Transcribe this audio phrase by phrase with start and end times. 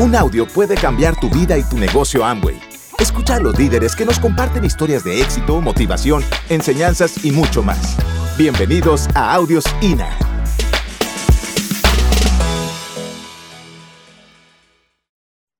[0.00, 2.56] Un audio puede cambiar tu vida y tu negocio Amway.
[3.00, 7.96] Escucha a los líderes que nos comparten historias de éxito, motivación, enseñanzas y mucho más.
[8.38, 10.16] Bienvenidos a Audios INA.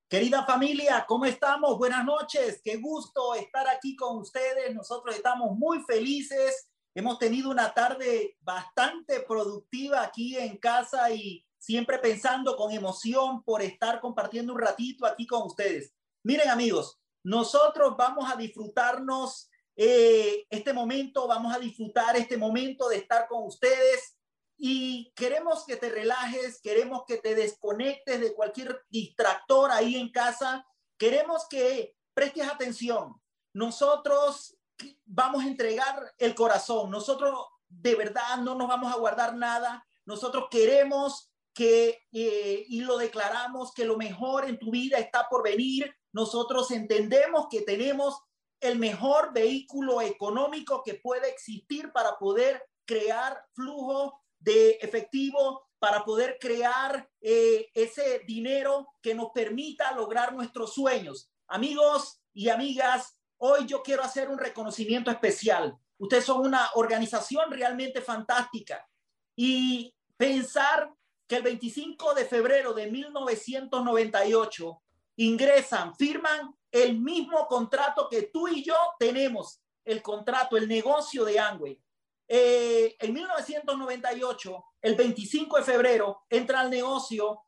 [0.09, 1.77] Querida familia, ¿cómo estamos?
[1.77, 2.61] Buenas noches.
[2.63, 4.73] Qué gusto estar aquí con ustedes.
[4.73, 6.71] Nosotros estamos muy felices.
[6.95, 13.61] Hemos tenido una tarde bastante productiva aquí en casa y siempre pensando con emoción por
[13.61, 15.93] estar compartiendo un ratito aquí con ustedes.
[16.23, 22.97] Miren amigos, nosotros vamos a disfrutarnos eh, este momento, vamos a disfrutar este momento de
[22.97, 24.17] estar con ustedes
[24.57, 30.67] y queremos que te relajes, queremos que te desconectes de cualquier distractor ahí en casa,
[30.97, 33.21] queremos que prestes atención.
[33.53, 34.57] Nosotros
[35.05, 37.39] vamos a entregar el corazón, nosotros
[37.69, 43.75] de verdad no nos vamos a guardar nada, nosotros queremos que, eh, y lo declaramos,
[43.75, 45.93] que lo mejor en tu vida está por venir.
[46.13, 48.17] Nosotros entendemos que tenemos
[48.61, 56.39] el mejor vehículo económico que puede existir para poder crear flujo de efectivo, para poder
[56.41, 61.29] crear eh, ese dinero que nos permita lograr nuestros sueños.
[61.49, 65.77] Amigos y amigas, hoy yo quiero hacer un reconocimiento especial.
[65.99, 68.89] Ustedes son una organización realmente fantástica
[69.35, 70.89] y pensar
[71.29, 74.83] que el 25 de febrero de 1998
[75.17, 81.39] ingresan, firman el mismo contrato que tú y yo tenemos, el contrato, el negocio de
[81.39, 81.81] Angway.
[82.27, 87.43] Eh, en 1998, el 25 de febrero, entra al negocio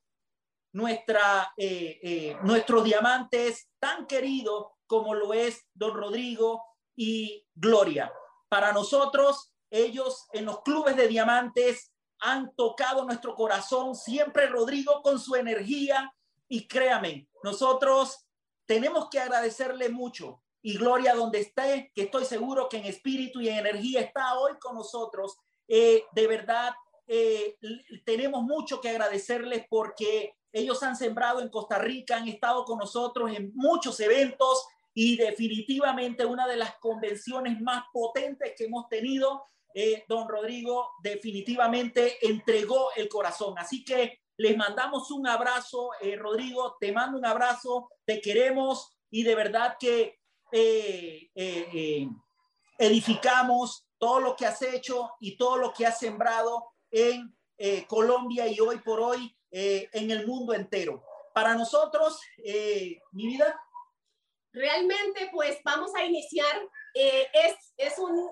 [0.72, 6.62] nuestra, eh, eh, nuestros diamantes tan queridos como lo es Don Rodrigo
[6.96, 8.12] y Gloria.
[8.48, 11.89] Para nosotros, ellos en los clubes de diamantes
[12.20, 16.14] han tocado nuestro corazón, siempre Rodrigo con su energía.
[16.48, 18.26] Y créame, nosotros
[18.66, 20.42] tenemos que agradecerle mucho.
[20.62, 24.52] Y gloria donde esté, que estoy seguro que en espíritu y en energía está hoy
[24.58, 25.38] con nosotros.
[25.66, 26.72] Eh, de verdad,
[27.06, 27.56] eh,
[28.04, 33.32] tenemos mucho que agradecerles porque ellos han sembrado en Costa Rica, han estado con nosotros
[33.34, 39.44] en muchos eventos y definitivamente una de las convenciones más potentes que hemos tenido
[39.74, 43.56] eh, don Rodrigo definitivamente entregó el corazón.
[43.58, 49.22] Así que les mandamos un abrazo, eh, Rodrigo, te mando un abrazo, te queremos y
[49.22, 50.18] de verdad que
[50.52, 52.08] eh,
[52.78, 57.36] edificamos todo lo que has hecho y todo lo que has sembrado en
[57.86, 61.04] Colombia y hoy por hoy en el mundo entero.
[61.34, 62.18] Para nosotros,
[63.12, 63.60] mi vida.
[64.52, 66.58] Realmente, pues vamos a iniciar.
[66.94, 68.30] es, es, un,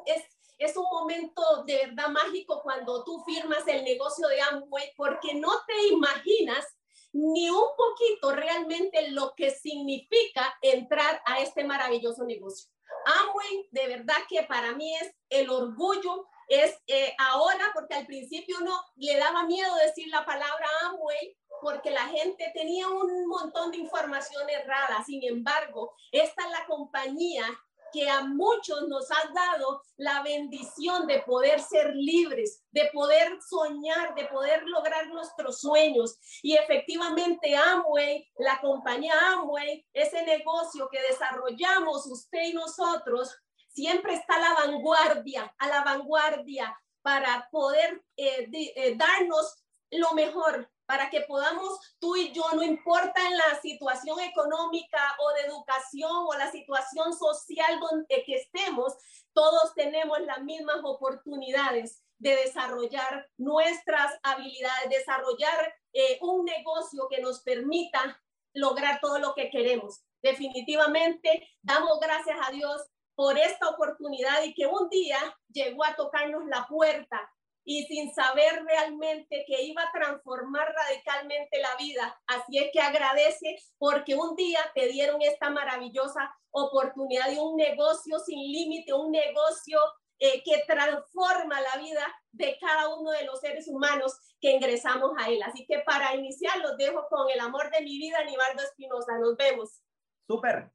[0.59, 5.51] es un momento de verdad mágico cuando tú firmas el negocio de Amway porque no
[5.67, 6.67] te imaginas
[7.13, 12.71] ni un poquito realmente lo que significa entrar a este maravilloso negocio.
[13.05, 18.57] Amway, de verdad que para mí es el orgullo, es eh, ahora, porque al principio
[18.61, 23.79] uno le daba miedo decir la palabra Amway, porque la gente tenía un montón de
[23.79, 25.03] información errada.
[25.05, 27.45] Sin embargo, esta es la compañía
[27.93, 34.15] que a muchos nos ha dado la bendición de poder ser libres, de poder soñar,
[34.15, 36.19] de poder lograr nuestros sueños.
[36.43, 43.37] Y efectivamente Amway, la compañía Amway, ese negocio que desarrollamos usted y nosotros,
[43.69, 50.71] siempre está a la vanguardia, a la vanguardia para poder eh, eh, darnos lo mejor,
[50.89, 56.11] para que podamos tú y yo, no importa en la situación económica o de educación
[56.11, 58.95] o la situación social donde que estemos,
[59.35, 67.41] todos tenemos las mismas oportunidades de desarrollar nuestras habilidades, desarrollar eh, un negocio que nos
[67.43, 68.19] permita
[68.55, 70.01] lograr todo lo que queremos.
[70.23, 72.83] Definitivamente damos gracias a Dios
[73.15, 75.19] por esta oportunidad y que un día
[75.53, 77.31] llegó a tocarnos la puerta
[77.71, 82.19] y sin saber realmente que iba a transformar radicalmente la vida.
[82.27, 88.21] Así es que agradece porque un día te dieron esta maravillosa oportunidad de un negocio
[88.21, 89.79] sin límite, un negocio
[90.19, 95.29] eh, que transforma la vida de cada uno de los seres humanos que ingresamos a
[95.29, 95.43] él.
[95.43, 99.19] Así que para iniciar los dejo con el amor de mi vida, Aníbaldo Espinosa.
[99.19, 99.83] Nos vemos.
[100.27, 100.73] Súper.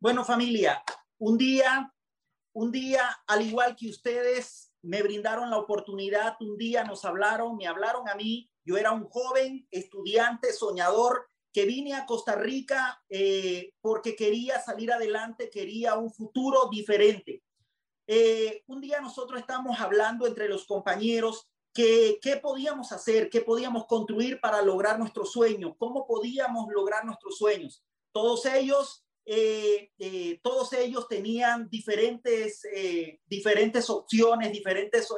[0.00, 0.82] Bueno, familia,
[1.18, 1.94] un día,
[2.52, 7.66] un día, al igual que ustedes, me brindaron la oportunidad, un día nos hablaron, me
[7.66, 13.74] hablaron a mí, yo era un joven estudiante, soñador, que vine a Costa Rica eh,
[13.80, 17.42] porque quería salir adelante, quería un futuro diferente.
[18.06, 23.86] Eh, un día nosotros estamos hablando entre los compañeros que qué podíamos hacer, qué podíamos
[23.86, 27.82] construir para lograr nuestros sueños, cómo podíamos lograr nuestros sueños.
[28.12, 35.08] Todos ellos, eh, eh, todos ellos tenían diferentes, eh, diferentes opciones, diferentes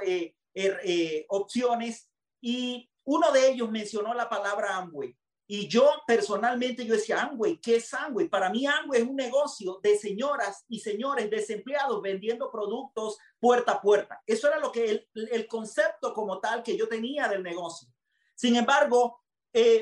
[0.55, 2.11] er, opciones
[2.41, 5.17] y uno de ellos mencionó la palabra Amway.
[5.47, 8.29] Y yo personalmente, yo decía, Amway, ¿qué es Amway?
[8.29, 13.81] Para mí Amway es un negocio de señoras y señores desempleados vendiendo productos puerta a
[13.83, 14.23] puerta.
[14.27, 17.89] Eso era lo que el, el concepto como tal que yo tenía del negocio.
[18.35, 19.21] Sin embargo,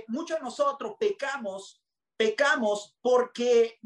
[0.09, 1.82] muchos de nosotros pecamos,
[2.23, 3.81] pecamos porque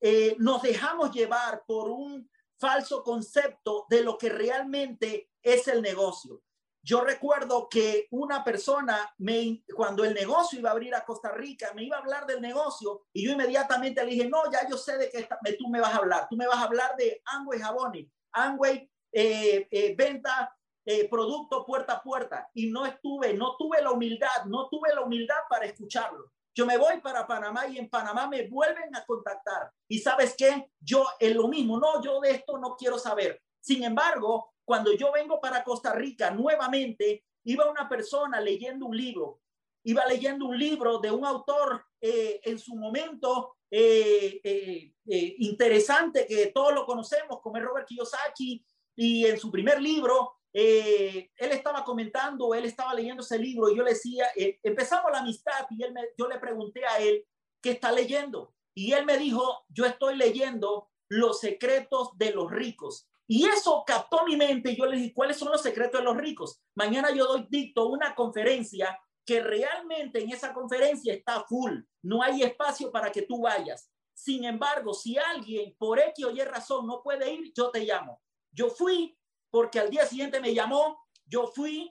[0.00, 6.42] eh, nos dejamos llevar por un falso concepto de lo que realmente es el negocio.
[6.82, 11.72] Yo recuerdo que una persona, me, cuando el negocio iba a abrir a Costa Rica,
[11.74, 14.96] me iba a hablar del negocio y yo inmediatamente le dije, no, ya yo sé
[14.96, 15.26] de qué
[15.58, 16.26] tú me vas a hablar.
[16.30, 20.54] Tú me vas a hablar de Angway Jabones, Angway eh, eh, venta
[20.86, 22.50] eh, producto puerta a puerta.
[22.54, 26.33] Y no estuve, no tuve la humildad, no tuve la humildad para escucharlo.
[26.54, 29.72] Yo me voy para Panamá y en Panamá me vuelven a contactar.
[29.88, 33.42] Y sabes qué, yo es lo mismo, no, yo de esto no quiero saber.
[33.60, 39.40] Sin embargo, cuando yo vengo para Costa Rica nuevamente, iba una persona leyendo un libro,
[39.82, 46.46] iba leyendo un libro de un autor eh, en su momento eh, eh, interesante que
[46.54, 48.64] todos lo conocemos, como es Robert Kiyosaki,
[48.96, 53.82] y en su primer libro, él estaba comentando, él estaba leyendo ese libro y yo
[53.82, 54.26] le decía,
[54.62, 57.26] empezamos la amistad y él yo le pregunté a él,
[57.60, 58.54] ¿qué está leyendo?
[58.72, 63.06] Y él me dijo, yo estoy leyendo Los secretos de los ricos.
[63.26, 66.16] Y eso captó mi mente y yo le dije, ¿cuáles son los secretos de los
[66.16, 66.62] ricos?
[66.74, 72.42] Mañana yo doy dicto una conferencia que realmente en esa conferencia está full, no hay
[72.42, 73.90] espacio para que tú vayas.
[74.12, 78.20] Sin embargo, si alguien por X o Y razón no puede ir, yo te llamo.
[78.52, 79.16] Yo fui
[79.54, 81.88] porque al día siguiente me llamó, yo fui,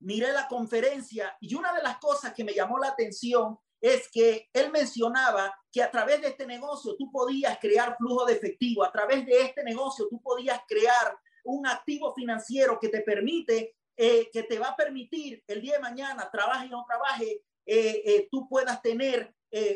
[0.00, 4.50] miré la conferencia y una de las cosas que me llamó la atención es que
[4.52, 8.90] él mencionaba que a través de este negocio tú podías crear flujo de efectivo, a
[8.90, 14.42] través de este negocio tú podías crear un activo financiero que te permite, eh, que
[14.42, 18.48] te va a permitir el día de mañana, trabaje o no trabaje, eh, eh, tú
[18.48, 19.32] puedas tener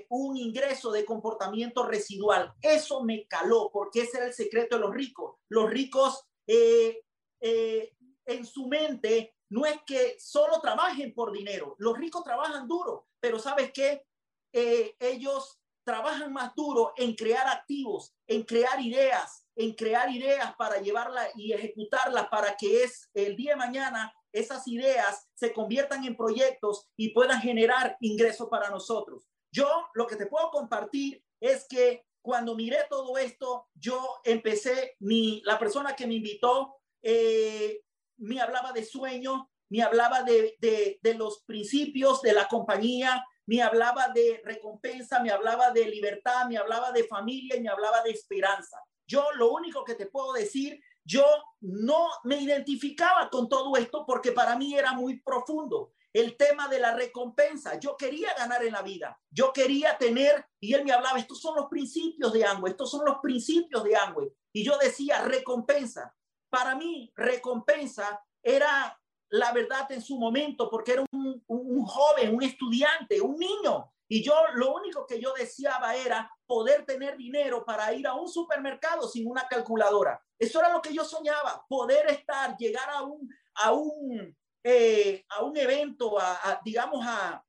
[0.08, 2.54] un ingreso de comportamiento residual.
[2.60, 5.34] Eso me caló porque ese era el secreto de los ricos.
[5.48, 12.66] Los ricos en su mente no es que solo trabajen por dinero, los ricos trabajan
[12.66, 14.04] duro, pero ¿sabes qué?
[14.52, 20.80] Eh, ellos trabajan más duro en crear activos, en crear ideas, en crear ideas para
[20.80, 26.16] llevarlas y ejecutarlas para que es el día de mañana esas ideas se conviertan en
[26.16, 29.28] proyectos y puedan generar ingresos para nosotros.
[29.52, 35.42] Yo lo que te puedo compartir es que cuando miré todo esto, yo empecé, mi,
[35.44, 37.82] la persona que me invitó eh,
[38.16, 44.08] me hablaba de sueño, ni hablaba de, de, los principios de la compañía, ni hablaba
[44.08, 48.78] de recompensa, me hablaba de libertad, me hablaba de familia, me hablaba de esperanza.
[49.06, 51.26] Yo lo único que te puedo decir, yo
[51.60, 55.92] no me identificaba con todo esto porque para mí era muy profundo.
[56.14, 60.72] El tema de la recompensa, yo quería ganar en la vida, yo quería tener, y
[60.72, 64.32] él me hablaba, estos son los principios de Angüe, estos son los principios de Angüe.
[64.52, 66.16] Y yo decía, recompensa.
[66.48, 68.96] Para mí, recompensa era
[69.30, 73.92] la verdad en su momento, porque era un, joven, un estudiante, un niño.
[74.06, 78.28] Y yo lo único que yo deseaba era poder tener dinero para ir a un
[78.28, 80.22] supermercado sin una calculadora.
[80.38, 85.44] Eso era lo que yo soñaba, poder estar, llegar a un, a un, eh, a
[85.44, 86.16] un evento,
[86.64, 87.44] digamos, a,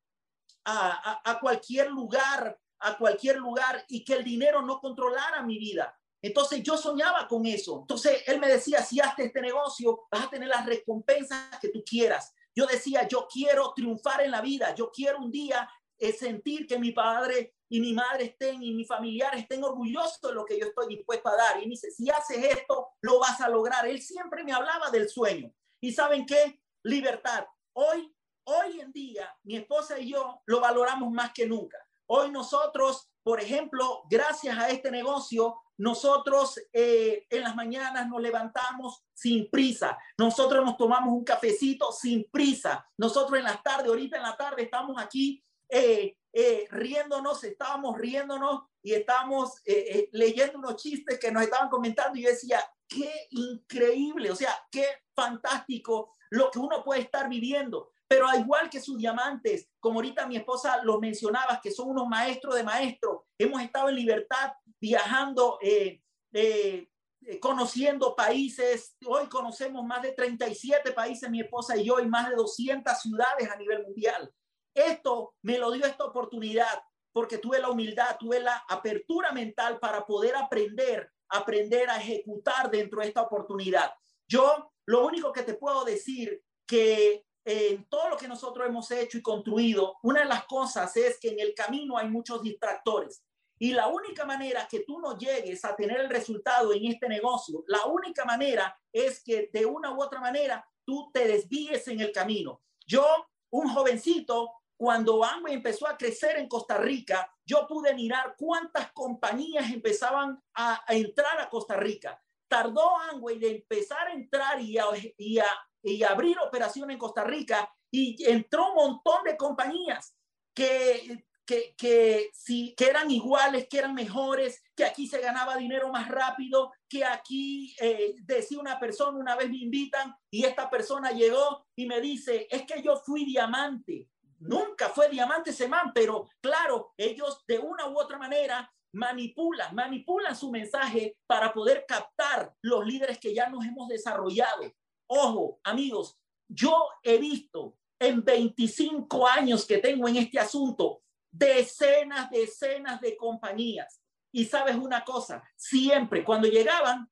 [0.65, 5.97] a, cualquier lugar, a cualquier lugar y que el dinero no controlara mi vida.
[6.21, 7.79] Entonces yo soñaba con eso.
[7.81, 11.83] Entonces él me decía, si haces este negocio, vas a tener las recompensas que tú
[11.85, 12.33] quieras.
[12.53, 14.73] Yo decía, yo quiero triunfar en la vida.
[14.75, 18.83] Yo quiero un día eh, sentir que mi padre y mi madre estén y mi
[18.85, 21.61] familiar estén orgullosos de lo que yo estoy dispuesto a dar.
[21.61, 23.87] Y me dice, si haces esto, lo vas a lograr.
[23.87, 25.53] Él siempre me hablaba del sueño.
[25.79, 26.59] ¿Y saben qué?
[26.85, 27.47] Libertad.
[27.73, 31.77] Hoy, hoy en día, mi esposa y yo lo valoramos más que nunca.
[32.05, 39.03] Hoy nosotros, por ejemplo, gracias a este negocio, nosotros eh, en las mañanas nos levantamos
[39.15, 39.97] sin prisa.
[40.19, 42.87] Nosotros nos tomamos un cafecito sin prisa.
[42.97, 48.61] Nosotros en las tardes, ahorita en la tarde, estamos aquí eh, eh, riéndonos, estábamos riéndonos
[48.85, 49.63] y estábamos
[50.11, 52.19] leyendo unos chistes que nos estaban comentando.
[52.19, 57.91] Y yo decía, qué increíble, o sea, qué fantástico lo que uno puede estar viviendo.
[58.07, 62.07] Pero al igual que sus diamantes, como ahorita mi esposa los mencionaba, que son unos
[62.07, 66.01] maestros de maestros, hemos estado en libertad viajando, eh,
[66.31, 66.87] eh,
[67.21, 68.95] eh, conociendo países.
[69.05, 73.49] Hoy conocemos más de 37 países, mi esposa y yo, y más de 200 ciudades
[73.49, 74.31] a nivel mundial.
[74.75, 76.83] Esto me lo dio esta oportunidad
[77.15, 82.99] porque tuve la humildad, tuve la apertura mental para poder aprender, aprender a ejecutar dentro
[82.99, 83.89] de esta oportunidad.
[84.27, 89.17] Yo lo único que te puedo decir que en todo lo que nosotros hemos hecho
[89.17, 93.23] y construido, una de las cosas es que en el camino hay muchos distractores.
[93.59, 97.63] Y la única manera que tú no llegues a tener el resultado en este negocio,
[97.67, 102.11] la única manera es que de una u otra manera tú te desvíes en el
[102.11, 102.61] camino.
[102.85, 103.07] Yo,
[103.51, 109.71] un jovencito, cuando Amway empezó a crecer en Costa Rica, yo pude mirar cuántas compañías
[109.71, 112.21] empezaban a, entrar a Costa Rica.
[112.47, 114.85] Tardó Amway de empezar a entrar y a,
[115.17, 115.47] y, a,
[115.81, 120.17] y abrir operación en Costa Rica y entró un montón de compañías
[120.53, 125.91] que que, que, sí, que eran iguales, que eran mejores, que aquí se ganaba dinero
[125.91, 131.11] más rápido, que aquí eh, decía una persona, una vez me invitan y esta persona
[131.11, 134.09] llegó y me dice, es que yo fui diamante.
[134.47, 140.51] Nunca fue diamante ese pero claro, ellos de una u otra manera manipulan, manipulan su
[140.51, 144.71] mensaje para poder captar los líderes que ya nos hemos desarrollado.
[145.07, 153.01] Ojo, amigos, yo he visto en 25 años que tengo en este asunto decenas, decenas
[153.01, 154.01] de compañías.
[154.31, 157.09] Y sabes una cosa, siempre cuando llegaban,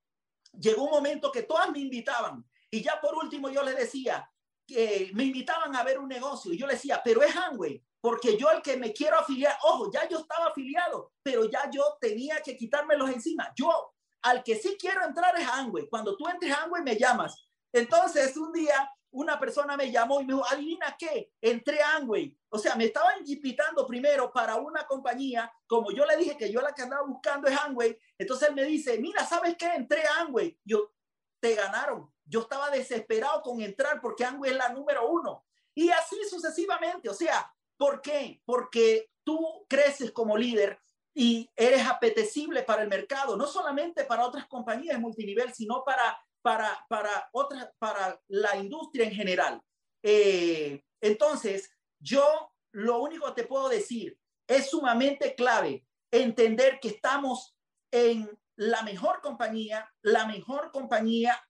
[0.54, 2.46] llegó un momento que todas me invitaban.
[2.70, 4.30] Y ya por último yo les decía,
[4.65, 6.53] que me invitaban a ver un negocio.
[6.53, 9.91] Y yo les decía, pero es Hanway, porque yo el que me quiero afiliar, ojo,
[9.91, 13.51] ya yo estaba afiliado, pero ya yo tenía que quitármelos encima.
[13.55, 15.88] Yo, al que sí quiero entrar es Hanway.
[15.89, 17.48] Cuando tú entres a me llamas.
[17.72, 22.36] Entonces un día una persona me llamó y me dijo, adivina qué, entré a Amway.
[22.50, 26.62] O sea, me estaban invitando primero para una compañía, como yo le dije que yo
[26.62, 29.67] la que andaba buscando es Amway, entonces me dice, mira, ¿sabes qué?
[29.75, 30.58] Entré a Amway.
[30.65, 30.91] Yo,
[31.39, 32.12] te ganaron.
[32.25, 35.46] Yo estaba desesperado con entrar porque Amway es la número uno.
[35.75, 37.10] Y así sucesivamente.
[37.10, 38.42] O sea, ¿por qué?
[38.46, 40.80] Porque tú creces como líder
[41.15, 46.86] y eres apetecible para el mercado, no solamente para otras compañías multinivel, sino para para,
[46.89, 49.62] para, otra, para la industria en general.
[50.03, 57.56] Eh, entonces, yo lo único que te puedo decir es sumamente clave entender que estamos
[57.92, 61.42] en la mejor compañía, la mejor compañía,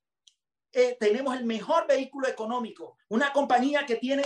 [0.74, 4.24] eh, tenemos el mejor vehículo económico, una compañía que tiene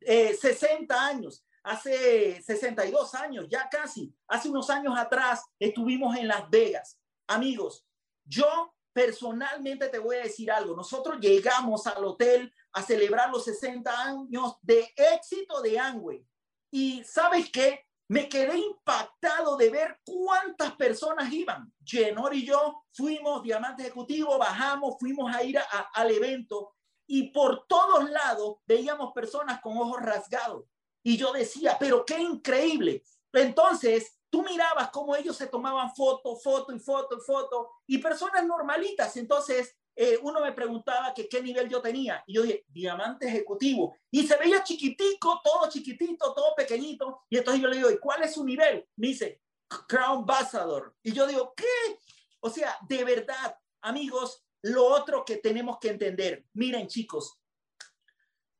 [0.00, 6.50] 60 eh, años, hace 62 años, ya casi, hace unos años atrás estuvimos en Las
[6.50, 6.98] Vegas.
[7.28, 7.86] Amigos,
[8.24, 10.74] yo personalmente te voy a decir algo.
[10.74, 16.26] Nosotros llegamos al hotel a celebrar los 60 años de éxito de Angway.
[16.70, 17.85] Y sabes qué?
[18.08, 21.72] Me quedé impactado de ver cuántas personas iban.
[21.84, 25.58] Jenor y yo fuimos diamante ejecutivo, bajamos, fuimos a ir
[25.94, 26.74] al evento
[27.06, 30.64] y por todos lados veíamos personas con ojos rasgados.
[31.02, 33.02] Y yo decía, pero qué increíble.
[33.32, 38.44] Entonces, tú mirabas cómo ellos se tomaban foto, foto y foto y foto, y personas
[38.44, 39.16] normalitas.
[39.16, 43.96] Entonces, eh, uno me preguntaba que qué nivel yo tenía, y yo dije, diamante ejecutivo,
[44.10, 48.22] y se veía chiquitico, todo chiquitito, todo pequeñito, y entonces yo le digo, ¿y cuál
[48.22, 48.86] es su nivel?
[48.96, 49.40] Me dice,
[49.88, 51.98] Crown Ambassador, y yo digo, ¿qué?
[52.40, 57.40] O sea, de verdad, amigos, lo otro que tenemos que entender, miren chicos,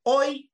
[0.05, 0.50] hoy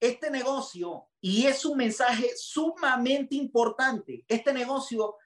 [0.00, 5.16] este negocio, y es un mensaje sumamente importante, este negocio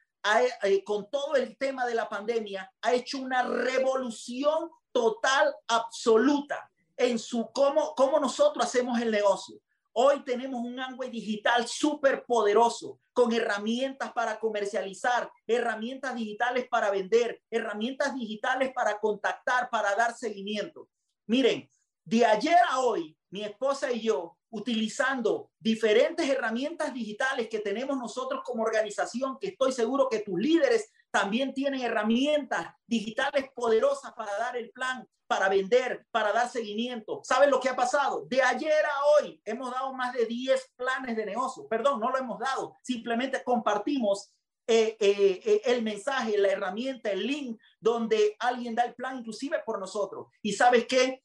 [0.64, 7.18] eh, con todo el tema de la pandemia ha hecho una revolución total, absoluta en
[7.18, 9.60] su cómo, cómo nosotros hacemos el negocio.
[9.92, 17.42] Hoy tenemos un Amway digital súper poderoso, con herramientas para comercializar, herramientas digitales para vender,
[17.50, 20.88] herramientas digitales para contactar, para dar seguimiento.
[21.26, 21.68] Miren,
[22.02, 28.40] de ayer a hoy, mi esposa y yo utilizando diferentes herramientas digitales que tenemos nosotros
[28.42, 34.56] como organización, que estoy seguro que tus líderes también tienen herramientas digitales poderosas para dar
[34.56, 37.20] el plan, para vender, para dar seguimiento.
[37.24, 38.26] ¿Saben lo que ha pasado?
[38.28, 41.66] De ayer a hoy hemos dado más de 10 planes de negocio.
[41.68, 44.32] Perdón, no lo hemos dado, simplemente compartimos
[44.68, 49.62] eh, eh, eh, el mensaje, la herramienta, el link donde alguien da el plan inclusive
[49.64, 50.26] por nosotros.
[50.42, 51.22] Y sabes qué?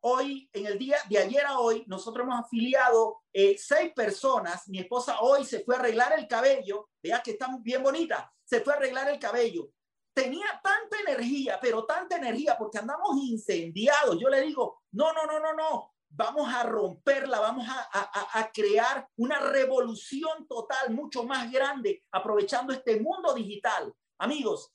[0.00, 3.22] Hoy, en el día de ayer a hoy, nosotros hemos afiliado
[3.56, 4.66] seis personas.
[4.66, 6.88] Mi esposa hoy se fue a arreglar el cabello.
[7.00, 8.32] Vea que está bien bonita.
[8.52, 9.70] Se fue a arreglar el cabello.
[10.14, 14.18] Tenía tanta energía, pero tanta energía porque andamos incendiados.
[14.20, 15.94] Yo le digo, no, no, no, no, no.
[16.10, 22.74] Vamos a romperla, vamos a, a, a crear una revolución total mucho más grande aprovechando
[22.74, 23.90] este mundo digital.
[24.18, 24.70] Amigos,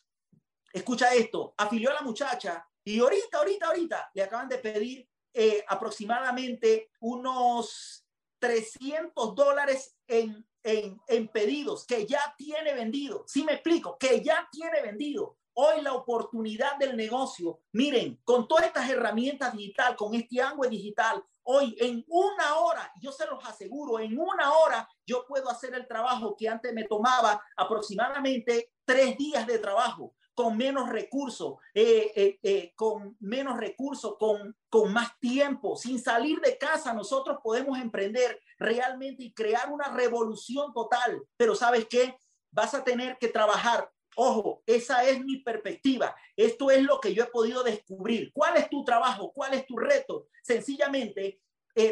[0.73, 5.63] escucha esto, afilió a la muchacha y ahorita, ahorita, ahorita le acaban de pedir eh,
[5.67, 8.03] aproximadamente unos
[8.39, 13.23] 300 dólares en, en, pedidos que ya tiene vendido.
[13.27, 15.37] Sí me explico, que ya tiene vendido.
[15.53, 21.23] Hoy la oportunidad del negocio, miren, con todas estas herramientas digital, con este ángulo digital,
[21.43, 25.87] hoy en una hora, yo se los aseguro, en una hora yo puedo hacer el
[25.87, 32.39] trabajo que antes me tomaba aproximadamente tres días de trabajo con menos recursos, eh, eh,
[32.43, 38.39] eh, con menos recursos, con, con más tiempo, sin salir de casa, nosotros podemos emprender
[38.59, 41.23] realmente y crear una revolución total.
[41.37, 42.15] Pero ¿sabes qué?
[42.51, 46.15] Vas a tener que trabajar Ojo, esa es mi perspectiva.
[46.35, 48.31] Esto es lo que yo he podido descubrir.
[48.33, 49.31] ¿Cuál es tu trabajo?
[49.31, 50.25] ¿Cuál es tu reto?
[50.41, 51.39] Sencillamente,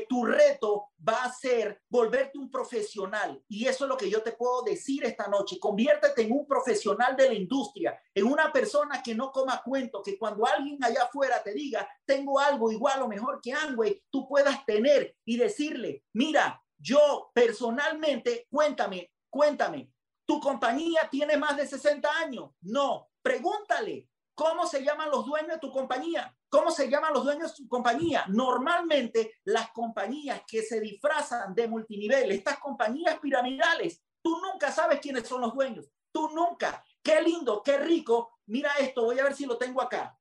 [0.09, 3.41] tu reto va a ser volverte un profesional.
[3.47, 5.59] Y eso es lo que yo te puedo decir esta noche.
[5.59, 10.17] Conviértete en un profesional de la industria, en una persona que no coma cuento, que
[10.17, 14.65] cuando alguien allá afuera te diga, tengo algo igual o mejor que Angway, tú puedas
[14.65, 19.91] tener y decirle, mira, yo personalmente, cuéntame, cuéntame,
[20.25, 22.51] ¿Tu compañía tiene más de 60 años?
[22.61, 23.09] No.
[23.21, 26.35] Pregúntale, ¿cómo se llaman los dueños de tu compañía?
[26.55, 28.23] ¿Cómo se llaman los dueños de tu compañía?
[28.29, 35.27] Normalmente las compañías que se disfrazan de multinivel, estas compañías piramidales, tú nunca sabes quiénes
[35.27, 35.85] son los dueños.
[36.13, 36.81] Tú nunca.
[37.03, 38.39] Qué lindo, qué rico.
[38.45, 40.17] Mira esto, voy a ver si lo tengo acá.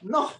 [0.00, 0.32] No,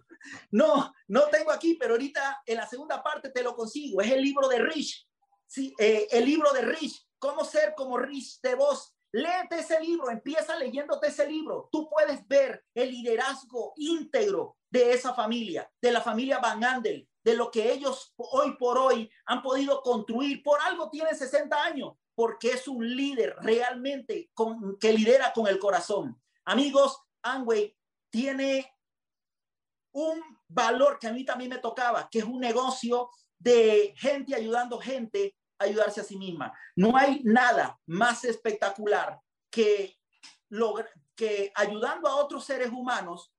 [0.50, 4.00] no, no tengo aquí, pero ahorita en la segunda parte te lo consigo.
[4.00, 5.06] Es el libro de Rich.
[5.46, 7.06] Sí, eh, el libro de Rich.
[7.18, 8.93] Cómo ser como Rich de vos.
[9.14, 11.68] Léete ese libro, empieza leyéndote ese libro.
[11.70, 17.36] Tú puedes ver el liderazgo íntegro de esa familia, de la familia Van Andel, de
[17.36, 20.42] lo que ellos hoy por hoy han podido construir.
[20.42, 24.32] Por algo tiene 60 años, porque es un líder realmente
[24.80, 26.20] que lidera con el corazón.
[26.44, 27.72] Amigos, Amway
[28.10, 28.68] tiene
[29.92, 34.80] un valor que a mí también me tocaba, que es un negocio de gente ayudando
[34.80, 36.52] gente ayudarse a sí misma.
[36.76, 39.98] No hay nada más espectacular que,
[41.14, 43.32] que ayudando a otros seres humanos,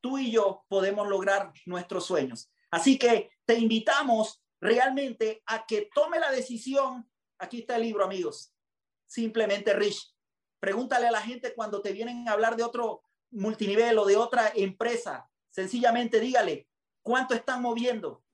[0.00, 2.50] tú y yo podemos lograr nuestros sueños.
[2.70, 7.08] Así que te invitamos realmente a que tome la decisión.
[7.38, 8.54] Aquí está el libro, amigos.
[9.06, 10.14] Simplemente Rich.
[10.60, 14.52] Pregúntale a la gente cuando te vienen a hablar de otro multinivel o de otra
[14.54, 16.66] empresa Sencillamente dígale
[17.02, 18.24] cuánto están moviendo,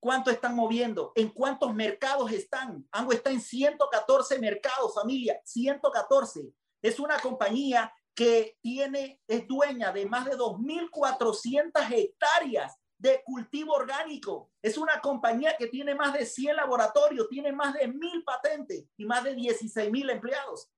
[0.00, 2.86] cuánto están moviendo, en cuántos mercados están.
[2.92, 6.52] Ango está en 114 mercados, familia, 114.
[6.82, 14.50] Es una compañía que tiene, es dueña de más de 2.400 hectáreas de cultivo orgánico.
[14.60, 19.04] Es una compañía que tiene más de 100 laboratorios, tiene más de 1.000 patentes y
[19.04, 20.68] más de 16.000 empleados.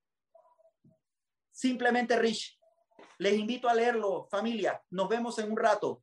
[1.51, 2.59] Simplemente Rich.
[3.19, 4.83] Les invito a leerlo, familia.
[4.91, 6.03] Nos vemos en un rato.